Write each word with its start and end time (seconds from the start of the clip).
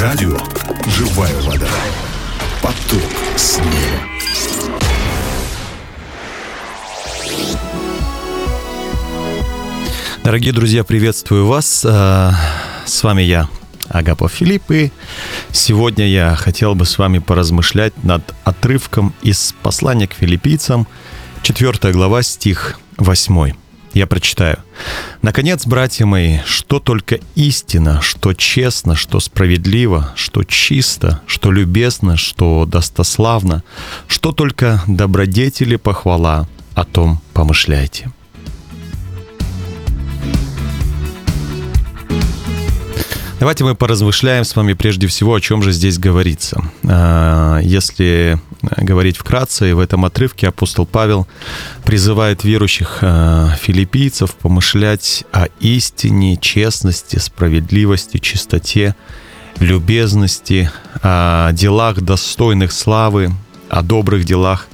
Радио 0.00 0.34
«Живая 0.86 1.38
вода». 1.42 1.68
Поток 2.62 3.02
с 3.36 3.58
неба. 3.58 4.08
Дорогие 10.24 10.54
друзья, 10.54 10.84
приветствую 10.84 11.46
вас. 11.46 11.84
А, 11.86 12.32
С 12.86 13.02
вами 13.02 13.20
я, 13.20 13.50
Агапов 13.88 14.32
Филипп, 14.32 14.70
и 14.70 14.90
сегодня 15.52 16.08
я 16.08 16.34
хотел 16.34 16.74
бы 16.74 16.86
с 16.86 16.96
вами 16.96 17.18
поразмышлять 17.18 18.02
над 18.02 18.22
отрывком 18.44 19.12
из 19.20 19.54
послания 19.62 20.08
к 20.08 20.14
филиппийцам, 20.14 20.86
4 21.42 21.92
глава, 21.92 22.22
стих 22.22 22.80
8. 22.96 23.52
Я 23.92 24.06
прочитаю. 24.06 24.58
«Наконец, 25.22 25.66
братья 25.66 26.06
мои, 26.06 26.38
что 26.46 26.78
только 26.78 27.18
истина, 27.34 28.00
что 28.00 28.32
честно, 28.34 28.94
что 28.94 29.18
справедливо, 29.20 30.12
что 30.14 30.44
чисто, 30.44 31.20
что 31.26 31.50
любезно, 31.50 32.16
что 32.16 32.66
достославно, 32.66 33.64
что 34.06 34.32
только 34.32 34.82
добродетели 34.86 35.76
похвала, 35.76 36.48
о 36.74 36.84
том 36.84 37.20
помышляйте». 37.34 38.10
Давайте 43.40 43.64
мы 43.64 43.74
поразмышляем 43.74 44.44
с 44.44 44.54
вами 44.54 44.74
прежде 44.74 45.06
всего, 45.06 45.34
о 45.34 45.40
чем 45.40 45.62
же 45.62 45.72
здесь 45.72 45.98
говорится. 45.98 46.62
А, 46.86 47.58
Если 47.60 48.38
говорить 48.76 49.16
вкратце, 49.16 49.74
в 49.74 49.78
этом 49.78 50.04
отрывке 50.04 50.46
апостол 50.46 50.84
Павел 50.84 51.26
призывает 51.82 52.44
верующих 52.44 52.98
а, 53.00 53.56
филиппийцев 53.58 54.34
помышлять 54.34 55.24
о 55.32 55.46
истине, 55.58 56.36
честности, 56.36 57.16
справедливости, 57.16 58.18
чистоте, 58.18 58.94
любезности, 59.58 60.70
о 61.02 61.50
делах 61.52 62.02
достойных 62.02 62.72
славы, 62.72 63.32
о 63.70 63.80
добрых 63.80 64.26
делах, 64.26 64.66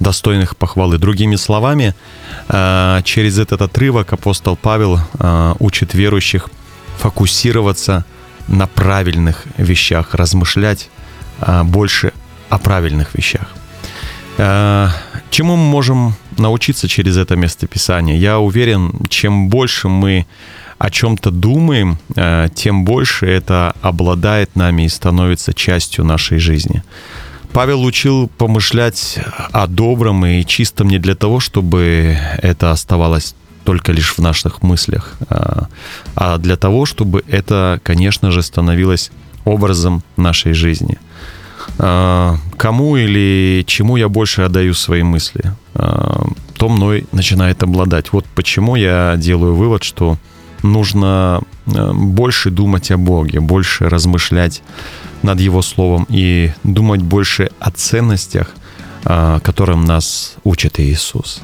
достойных 0.00 0.56
похвалы. 0.56 0.98
Другими 0.98 1.36
словами, 1.36 1.94
а, 2.48 3.00
через 3.02 3.38
этот 3.38 3.62
отрывок 3.62 4.12
апостол 4.12 4.56
Павел 4.56 4.98
учит 5.60 5.94
верующих 5.94 6.48
фокусироваться 6.98 8.04
на 8.48 8.66
правильных 8.66 9.44
вещах, 9.56 10.14
размышлять 10.14 10.88
а, 11.40 11.64
больше 11.64 12.12
о 12.48 12.58
правильных 12.58 13.14
вещах. 13.14 13.54
А, 14.38 14.90
Чему 15.30 15.56
мы 15.56 15.64
можем 15.64 16.14
научиться 16.38 16.88
через 16.88 17.16
это 17.16 17.36
местописание? 17.36 18.18
Я 18.18 18.38
уверен, 18.38 18.92
чем 19.08 19.48
больше 19.48 19.88
мы 19.88 20.26
о 20.78 20.90
чем-то 20.90 21.30
думаем, 21.30 21.98
а, 22.16 22.48
тем 22.48 22.84
больше 22.84 23.26
это 23.26 23.74
обладает 23.82 24.56
нами 24.56 24.84
и 24.84 24.88
становится 24.88 25.52
частью 25.52 26.04
нашей 26.04 26.38
жизни. 26.38 26.82
Павел 27.52 27.82
учил 27.84 28.28
помышлять 28.28 29.18
о 29.52 29.66
добром 29.66 30.24
и 30.24 30.44
чистом 30.44 30.88
не 30.88 30.98
для 30.98 31.14
того, 31.14 31.40
чтобы 31.40 32.18
это 32.42 32.70
оставалось 32.70 33.34
только 33.68 33.92
лишь 33.92 34.16
в 34.16 34.22
наших 34.22 34.62
мыслях, 34.62 35.18
а, 35.28 35.66
а 36.14 36.38
для 36.38 36.56
того, 36.56 36.86
чтобы 36.86 37.22
это, 37.28 37.78
конечно 37.82 38.30
же, 38.30 38.42
становилось 38.42 39.10
образом 39.44 40.02
нашей 40.16 40.54
жизни. 40.54 40.96
А, 41.78 42.36
Кому 42.56 42.96
или 42.96 43.62
чему 43.66 43.98
я 43.98 44.08
больше 44.08 44.40
отдаю 44.46 44.72
свои 44.72 45.02
мысли, 45.02 45.52
а, 45.74 46.24
то 46.56 46.68
мной 46.70 47.04
начинает 47.12 47.62
обладать. 47.62 48.12
Вот 48.12 48.24
почему 48.34 48.76
я 48.76 49.16
делаю 49.18 49.54
вывод, 49.54 49.82
что 49.82 50.16
нужно 50.62 51.42
больше 51.66 52.50
думать 52.50 52.90
о 52.90 52.96
Боге, 52.96 53.40
больше 53.40 53.90
размышлять 53.90 54.62
над 55.22 55.40
Его 55.40 55.60
Словом 55.60 56.06
и 56.08 56.52
думать 56.64 57.02
больше 57.02 57.50
о 57.60 57.70
ценностях, 57.70 58.54
которым 59.42 59.84
нас 59.84 60.36
учит 60.44 60.80
Иисус. 60.80 61.42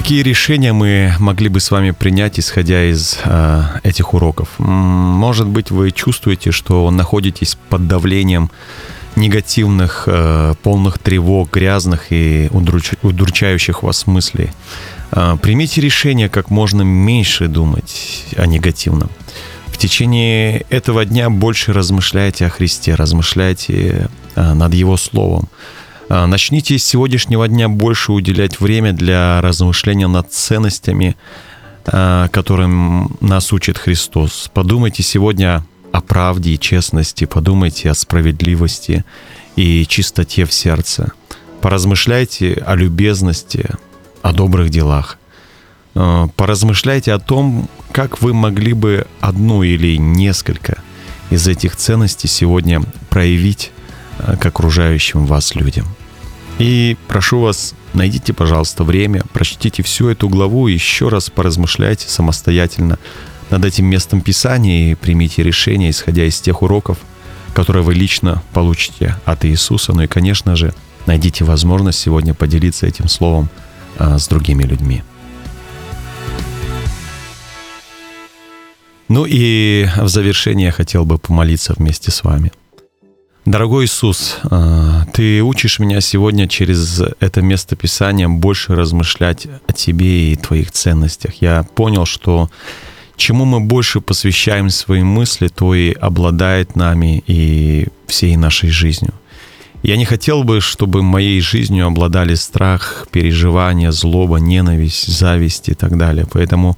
Какие 0.00 0.22
решения 0.22 0.72
мы 0.72 1.14
могли 1.18 1.50
бы 1.50 1.60
с 1.60 1.70
вами 1.70 1.90
принять, 1.90 2.40
исходя 2.40 2.84
из 2.84 3.18
э, 3.22 3.62
этих 3.82 4.14
уроков? 4.14 4.48
Может 4.56 5.46
быть, 5.46 5.70
вы 5.70 5.90
чувствуете, 5.90 6.52
что 6.52 6.90
находитесь 6.90 7.58
под 7.68 7.86
давлением 7.86 8.50
негативных, 9.14 10.04
э, 10.06 10.54
полных 10.62 10.98
тревог, 10.98 11.50
грязных 11.52 12.12
и 12.12 12.48
удруч- 12.50 12.96
удручающих 13.02 13.82
вас 13.82 14.06
мыслей. 14.06 14.48
Э, 15.12 15.36
примите 15.40 15.82
решение 15.82 16.30
как 16.30 16.48
можно 16.48 16.80
меньше 16.80 17.46
думать 17.46 18.24
о 18.38 18.46
негативном. 18.46 19.10
В 19.66 19.76
течение 19.76 20.64
этого 20.70 21.04
дня 21.04 21.28
больше 21.28 21.74
размышляйте 21.74 22.46
о 22.46 22.48
Христе, 22.48 22.94
размышляйте 22.94 24.08
э, 24.34 24.54
над 24.54 24.72
Его 24.72 24.96
Словом. 24.96 25.50
А, 26.12 26.26
Начните 26.26 26.76
с 26.76 26.84
сегодняшнего 26.84 27.46
дня 27.46 27.68
больше 27.68 28.10
уделять 28.10 28.58
время 28.58 28.92
для 28.92 29.40
размышления 29.40 30.08
над 30.08 30.32
ценностями, 30.32 31.16
а, 31.86 32.26
которым 32.28 33.16
нас 33.20 33.52
учит 33.52 33.78
Христос. 33.78 34.50
Подумайте 34.52 35.04
сегодня 35.04 35.64
о 35.92 36.00
правде 36.00 36.50
и 36.50 36.58
честности, 36.58 37.26
подумайте 37.26 37.90
о 37.90 37.94
справедливости 37.94 39.04
и 39.54 39.86
чистоте 39.86 40.46
в 40.46 40.52
сердце. 40.52 41.12
Поразмышляйте 41.60 42.60
о 42.66 42.74
любезности, 42.74 43.70
о 44.20 44.32
добрых 44.32 44.70
делах. 44.70 45.16
А, 45.94 46.26
Поразмышляйте 46.34 47.12
о 47.12 47.20
том, 47.20 47.68
как 47.92 48.20
вы 48.20 48.34
могли 48.34 48.72
бы 48.72 49.06
одну 49.20 49.62
или 49.62 49.96
несколько 49.96 50.82
из 51.30 51.46
этих 51.46 51.76
ценностей 51.76 52.26
сегодня 52.26 52.82
проявить 53.10 53.70
к 54.18 54.44
окружающим 54.44 55.24
вас 55.24 55.54
людям. 55.54 55.86
И 56.60 56.98
прошу 57.08 57.40
вас, 57.40 57.74
найдите, 57.94 58.34
пожалуйста, 58.34 58.84
время, 58.84 59.22
прочтите 59.32 59.82
всю 59.82 60.08
эту 60.08 60.28
главу 60.28 60.68
и 60.68 60.74
еще 60.74 61.08
раз 61.08 61.30
поразмышляйте 61.30 62.06
самостоятельно 62.06 62.98
над 63.48 63.64
этим 63.64 63.86
местом 63.86 64.20
Писания 64.20 64.92
и 64.92 64.94
примите 64.94 65.42
решение, 65.42 65.88
исходя 65.88 66.26
из 66.26 66.38
тех 66.38 66.60
уроков, 66.60 66.98
которые 67.54 67.82
вы 67.82 67.94
лично 67.94 68.42
получите 68.52 69.16
от 69.24 69.46
Иисуса. 69.46 69.94
Ну 69.94 70.02
и, 70.02 70.06
конечно 70.06 70.54
же, 70.54 70.74
найдите 71.06 71.44
возможность 71.44 71.98
сегодня 71.98 72.34
поделиться 72.34 72.86
этим 72.86 73.08
словом 73.08 73.48
а, 73.96 74.18
с 74.18 74.28
другими 74.28 74.64
людьми. 74.64 75.02
Ну 79.08 79.24
и 79.26 79.88
в 79.96 80.08
завершение 80.08 80.66
я 80.66 80.72
хотел 80.72 81.06
бы 81.06 81.16
помолиться 81.16 81.72
вместе 81.72 82.10
с 82.10 82.22
вами. 82.22 82.52
Дорогой 83.46 83.86
Иисус, 83.86 84.38
а, 84.44 85.06
Ты 85.14 85.42
учишь 85.42 85.78
меня 85.78 86.00
сегодня 86.02 86.46
через 86.46 87.02
это 87.20 87.40
место 87.40 87.74
Писания 87.74 88.28
больше 88.28 88.74
размышлять 88.74 89.46
о 89.66 89.72
Тебе 89.72 90.32
и 90.32 90.36
Твоих 90.36 90.70
ценностях. 90.72 91.40
Я 91.40 91.62
понял, 91.62 92.04
что 92.04 92.50
чему 93.16 93.46
мы 93.46 93.60
больше 93.60 94.02
посвящаем 94.02 94.68
свои 94.68 95.02
мысли, 95.02 95.48
то 95.48 95.74
и 95.74 95.92
обладает 95.92 96.76
нами 96.76 97.24
и 97.26 97.88
всей 98.06 98.36
нашей 98.36 98.68
жизнью. 98.68 99.14
Я 99.82 99.96
не 99.96 100.04
хотел 100.04 100.44
бы, 100.44 100.60
чтобы 100.60 101.02
моей 101.02 101.40
жизнью 101.40 101.86
обладали 101.86 102.34
страх, 102.34 103.08
переживания, 103.10 103.90
злоба, 103.90 104.36
ненависть, 104.36 105.06
зависть 105.06 105.70
и 105.70 105.74
так 105.74 105.96
далее. 105.96 106.26
Поэтому 106.30 106.76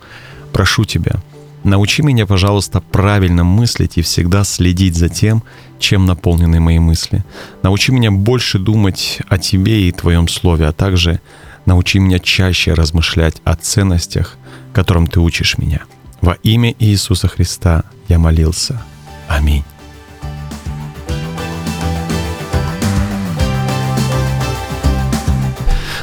прошу 0.52 0.84
Тебя, 0.84 1.16
научи 1.64 2.02
меня, 2.02 2.26
пожалуйста, 2.26 2.80
правильно 2.80 3.44
мыслить 3.44 3.98
и 3.98 4.02
всегда 4.02 4.44
следить 4.44 4.96
за 4.96 5.08
тем, 5.08 5.42
чем 5.78 6.06
наполнены 6.06 6.60
мои 6.60 6.78
мысли. 6.78 7.24
Научи 7.62 7.92
меня 7.92 8.10
больше 8.10 8.58
думать 8.58 9.20
о 9.28 9.38
Тебе 9.38 9.88
и 9.88 9.92
Твоем 9.92 10.28
Слове, 10.28 10.66
а 10.66 10.72
также 10.72 11.20
научи 11.66 11.98
меня 11.98 12.18
чаще 12.18 12.74
размышлять 12.74 13.36
о 13.44 13.56
ценностях, 13.56 14.36
которым 14.72 15.06
Ты 15.06 15.20
учишь 15.20 15.58
меня. 15.58 15.82
Во 16.20 16.34
имя 16.42 16.74
Иисуса 16.78 17.28
Христа 17.28 17.84
я 18.08 18.18
молился. 18.18 18.82
Аминь. 19.28 19.64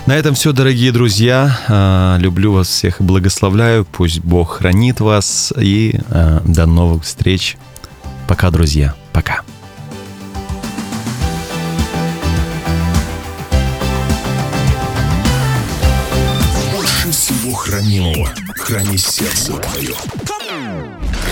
На 0.09 0.13
этом 0.13 0.33
все, 0.33 0.53
дорогие 0.53 0.91
друзья. 0.91 1.56
А, 1.67 2.17
Люблю 2.17 2.51
вас 2.51 2.67
всех 2.67 3.00
и 3.00 3.03
благословляю. 3.03 3.85
Пусть 3.85 4.21
Бог 4.21 4.57
хранит 4.57 5.01
вас. 5.01 5.53
И 5.56 6.00
а, 6.09 6.41
до 6.45 6.65
новых 6.65 7.03
встреч. 7.03 7.57
Пока, 8.27 8.50
друзья. 8.50 8.95
Пока. 9.13 9.41
Больше 16.73 17.12
всего 17.12 17.53
хранимого 17.53 18.29
храни 18.55 18.97
сердце 18.97 19.53
твое. 19.57 19.94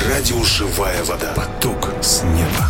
Радио 0.08 0.44
«Живая 0.44 1.04
вода». 1.04 1.34
Поток 1.34 1.90
с 2.04 2.22
неба. 2.22 2.70